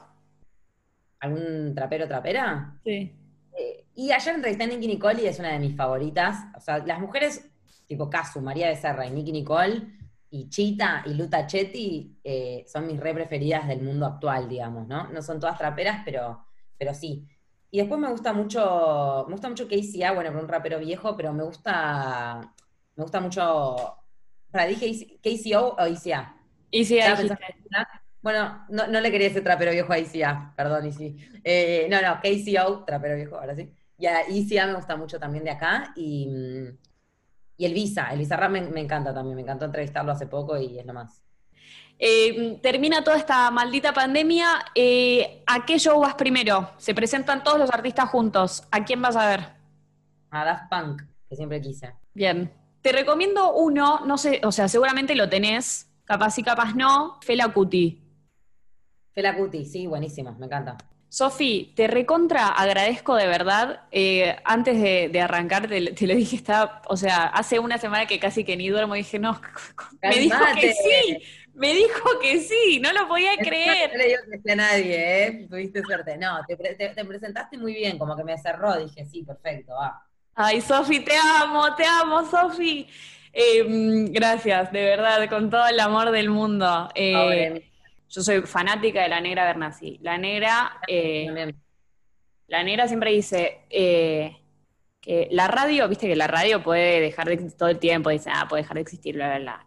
[1.21, 2.79] ¿Algún trapero trapera?
[2.85, 3.13] Sí.
[3.57, 6.37] Eh, y ayer entrevisté a Nicky Nicole y es una de mis favoritas.
[6.57, 7.51] O sea, las mujeres
[7.89, 9.83] tipo Casu, María Becerra y Nicky Nicole
[10.31, 15.09] y Chita y Luta Chetti eh, son mis re preferidas del mundo actual, digamos, ¿no?
[15.09, 16.45] No son todas traperas, pero,
[16.77, 17.27] pero sí.
[17.71, 21.33] Y después me gusta mucho, me gusta mucho KCA, bueno, por un rapero viejo, pero
[21.33, 22.55] me gusta,
[22.95, 23.97] me gusta mucho,
[24.51, 26.37] para dije KCO o ICA.
[26.71, 27.39] ICA,
[28.21, 31.23] Bueno, no, no, le quería ese trapero viejo a ICA, perdón, ICA.
[31.45, 33.73] Eh, no, no, KCO, trapero viejo, ahora sí.
[33.99, 36.29] Y a ICA me gusta mucho también de acá, y,
[37.59, 40.79] y el Visa, el Visa Rap me, encanta también, me encantó entrevistarlo hace poco y
[40.79, 41.23] es lo más.
[41.99, 44.47] Eh, termina toda esta maldita pandemia.
[44.77, 46.71] Eh, ¿A qué show vas primero?
[46.79, 48.63] Se presentan todos los artistas juntos.
[48.71, 49.41] ¿A quién vas a ver?
[50.31, 51.93] A Daft Punk, que siempre quise.
[52.15, 52.53] Bien.
[52.81, 57.53] Te recomiendo uno, no sé, o sea, seguramente lo tenés, capaz y capaz no, Fela
[57.53, 58.03] Cuti.
[59.13, 60.79] Fela Cuti, sí, buenísimo, me encanta.
[61.11, 63.83] Sofi, te recontra agradezco de verdad.
[63.91, 68.43] Eh, antes de, arrancar, te, lo dije, está, o sea, hace una semana que casi
[68.45, 69.41] que ni duermo, dije, no,
[70.03, 71.19] me dijo que sí,
[71.55, 73.91] me dijo que sí, no lo podía creer.
[73.93, 75.47] No le digo que sea nadie, ¿eh?
[75.49, 76.17] Tuviste suerte.
[76.17, 80.03] No, te, presentaste muy bien, como que me cerró, dije, sí, perfecto, va.
[80.35, 82.87] Ay, Sofi, te amo, te amo, Sofi.
[83.33, 86.89] Em, gracias, de verdad, con todo el amor del mundo.
[86.95, 87.71] Eh,
[88.09, 89.99] yo soy fanática de la negra Bernasi.
[90.03, 91.53] La negra, eh,
[92.47, 94.37] la negra siempre dice eh,
[95.01, 98.31] que la radio, viste que la radio puede dejar de existir todo el tiempo, dice,
[98.33, 99.67] ah, puede dejar de existir, bla, bla, bla.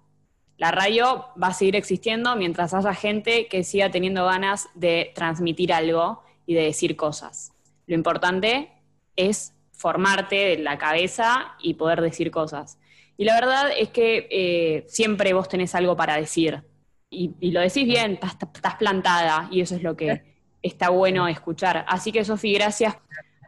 [0.58, 5.74] La radio va a seguir existiendo mientras haya gente que siga teniendo ganas de transmitir
[5.74, 7.52] algo y de decir cosas.
[7.88, 8.72] Lo importante
[9.16, 12.78] es formarte de la cabeza y poder decir cosas.
[13.22, 16.64] Y la verdad es que eh, siempre vos tenés algo para decir
[17.08, 20.24] y, lo decís bien, estás, plantada y eso es lo que
[20.64, 21.86] está bueno escuchar.
[21.88, 22.96] Así que, Sofi, gracias.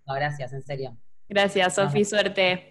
[0.06, 0.96] gracias, en serio.
[1.28, 2.62] Gracias, Sofi, suerte.